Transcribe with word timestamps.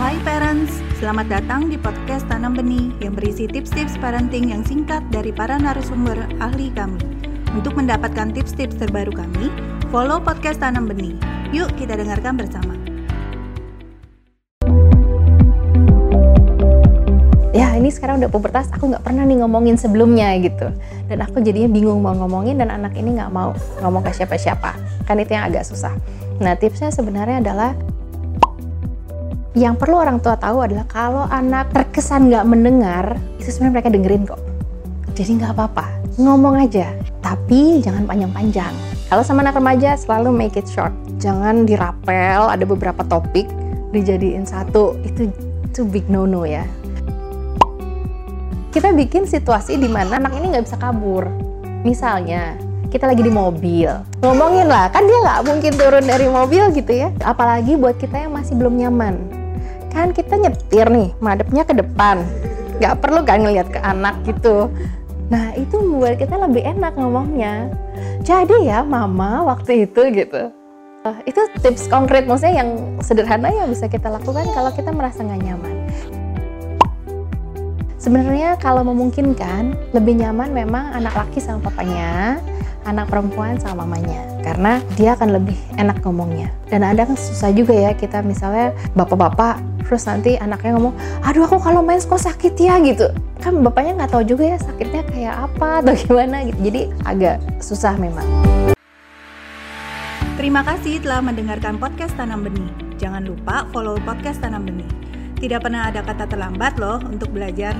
Hai 0.00 0.16
parents, 0.24 0.80
selamat 0.96 1.28
datang 1.28 1.68
di 1.68 1.76
podcast 1.76 2.24
Tanam 2.24 2.56
Benih 2.56 2.96
yang 3.04 3.12
berisi 3.12 3.44
tips-tips 3.44 4.00
parenting 4.00 4.48
yang 4.48 4.64
singkat 4.64 5.04
dari 5.12 5.36
para 5.36 5.60
narasumber 5.60 6.16
ahli 6.40 6.72
kami. 6.72 6.96
Untuk 7.52 7.76
mendapatkan 7.76 8.32
tips-tips 8.32 8.80
terbaru 8.80 9.12
kami, 9.12 9.52
follow 9.92 10.16
podcast 10.16 10.64
Tanam 10.64 10.88
Benih. 10.88 11.12
Yuk 11.52 11.68
kita 11.76 12.00
dengarkan 12.00 12.40
bersama. 12.40 12.72
ya 17.52 17.76
ini 17.76 17.92
sekarang 17.92 18.16
udah 18.16 18.32
pubertas 18.32 18.72
aku 18.72 18.88
nggak 18.88 19.04
pernah 19.04 19.28
nih 19.28 19.44
ngomongin 19.44 19.76
sebelumnya 19.76 20.32
gitu 20.40 20.72
dan 21.12 21.18
aku 21.20 21.44
jadinya 21.44 21.68
bingung 21.68 22.00
mau 22.00 22.16
ngomongin 22.16 22.56
dan 22.56 22.72
anak 22.72 22.96
ini 22.96 23.20
nggak 23.20 23.28
mau 23.28 23.52
ngomong 23.84 24.00
ke 24.08 24.16
siapa-siapa 24.16 24.72
kan 25.04 25.16
itu 25.20 25.36
yang 25.36 25.52
agak 25.52 25.68
susah 25.68 25.92
nah 26.40 26.56
tipsnya 26.56 26.88
sebenarnya 26.88 27.44
adalah 27.44 27.76
yang 29.52 29.76
perlu 29.76 30.00
orang 30.00 30.16
tua 30.16 30.40
tahu 30.40 30.64
adalah 30.64 30.88
kalau 30.88 31.28
anak 31.28 31.68
terkesan 31.76 32.32
nggak 32.32 32.48
mendengar 32.48 33.20
itu 33.36 33.52
sebenarnya 33.52 33.74
mereka 33.76 33.90
dengerin 33.92 34.24
kok. 34.24 34.40
Jadi 35.12 35.30
nggak 35.44 35.52
apa-apa 35.52 35.86
ngomong 36.16 36.56
aja. 36.56 36.88
Tapi 37.20 37.84
jangan 37.84 38.08
panjang-panjang. 38.08 38.72
Kalau 39.12 39.20
sama 39.20 39.44
anak 39.44 39.60
remaja 39.60 39.92
selalu 40.00 40.32
make 40.32 40.56
it 40.56 40.64
short. 40.64 40.92
Jangan 41.20 41.68
dirapel 41.68 42.48
ada 42.48 42.64
beberapa 42.64 43.04
topik 43.04 43.44
dijadiin 43.92 44.48
satu. 44.48 44.96
Itu 45.04 45.28
itu 45.68 45.80
big 45.84 46.08
no 46.08 46.24
no 46.24 46.48
ya. 46.48 46.64
Kita 48.72 48.88
bikin 48.96 49.28
situasi 49.28 49.76
di 49.76 49.84
mana 49.84 50.16
anak 50.16 50.32
ini 50.32 50.56
nggak 50.56 50.64
bisa 50.64 50.80
kabur. 50.80 51.28
Misalnya, 51.84 52.56
kita 52.88 53.04
lagi 53.04 53.20
di 53.20 53.28
mobil, 53.28 53.90
ngomongin 54.24 54.64
lah, 54.64 54.88
kan 54.88 55.04
dia 55.04 55.18
nggak 55.18 55.40
mungkin 55.44 55.72
turun 55.76 56.04
dari 56.08 56.24
mobil 56.24 56.72
gitu 56.72 56.92
ya. 57.04 57.12
Apalagi 57.20 57.76
buat 57.76 58.00
kita 58.00 58.16
yang 58.16 58.32
masih 58.32 58.56
belum 58.56 58.80
nyaman. 58.80 59.41
Kan 59.92 60.16
kita 60.16 60.40
nyetir 60.40 60.88
nih, 60.88 61.12
madepnya 61.20 61.68
ke 61.68 61.76
depan. 61.76 62.24
Nggak 62.80 62.98
perlu 63.04 63.20
kan 63.28 63.44
ngeliat 63.44 63.68
ke 63.68 63.78
anak 63.84 64.16
gitu. 64.24 64.72
Nah, 65.28 65.52
itu 65.52 65.76
membuat 65.76 66.16
kita 66.16 66.34
lebih 66.40 66.64
enak 66.64 66.96
ngomongnya. 66.96 67.68
Jadi 68.24 68.72
ya, 68.72 68.80
mama 68.80 69.44
waktu 69.44 69.84
itu 69.84 70.00
gitu. 70.16 70.48
Uh, 71.02 71.18
itu 71.26 71.40
tips 71.60 71.90
konkret 71.90 72.30
maksudnya 72.30 72.62
yang 72.62 72.70
sederhana 73.02 73.50
yang 73.50 73.66
bisa 73.66 73.90
kita 73.90 74.06
lakukan 74.06 74.46
kalau 74.54 74.70
kita 74.70 74.94
merasa 74.94 75.20
nggak 75.26 75.42
nyaman. 75.44 75.76
Sebenarnya 77.98 78.58
kalau 78.58 78.82
memungkinkan 78.82 79.94
lebih 79.94 80.18
nyaman 80.18 80.50
memang 80.50 80.90
anak 80.94 81.14
laki 81.14 81.38
sama 81.38 81.70
papanya, 81.70 82.38
anak 82.84 83.10
perempuan 83.10 83.58
sama 83.58 83.86
mamanya 83.86 84.22
karena 84.42 84.82
dia 84.98 85.14
akan 85.14 85.38
lebih 85.38 85.58
enak 85.78 86.02
ngomongnya. 86.02 86.50
Dan 86.68 86.82
ada 86.82 87.06
kan 87.06 87.14
susah 87.14 87.54
juga 87.54 87.72
ya 87.72 87.94
kita 87.94 88.20
misalnya 88.26 88.74
bapak-bapak 88.98 89.62
terus 89.86 90.08
nanti 90.08 90.40
anaknya 90.40 90.78
ngomong, 90.78 90.94
aduh 91.20 91.44
aku 91.44 91.60
kalau 91.60 91.84
main 91.84 92.00
kok 92.00 92.18
sakit 92.18 92.54
ya 92.56 92.80
gitu. 92.82 93.10
Kan 93.42 93.60
bapaknya 93.60 94.02
nggak 94.02 94.12
tahu 94.14 94.24
juga 94.24 94.54
ya 94.54 94.58
sakitnya 94.58 95.02
kayak 95.08 95.34
apa 95.50 95.84
atau 95.84 95.94
gimana 96.06 96.46
gitu. 96.48 96.58
Jadi 96.72 96.80
agak 97.06 97.36
susah 97.62 97.94
memang. 98.00 98.24
Terima 100.40 100.64
kasih 100.64 100.98
telah 101.04 101.20
mendengarkan 101.22 101.76
podcast 101.78 102.16
Tanam 102.18 102.42
Benih. 102.42 102.72
Jangan 102.98 103.22
lupa 103.22 103.68
follow 103.70 103.94
podcast 104.02 104.42
Tanam 104.42 104.66
Benih. 104.66 104.88
Tidak 105.38 105.60
pernah 105.60 105.90
ada 105.90 106.02
kata 106.02 106.26
terlambat 106.26 106.78
loh 106.78 106.98
untuk 107.04 107.30
belajar. 107.30 107.74